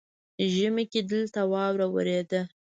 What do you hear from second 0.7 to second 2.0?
کې دلته واوره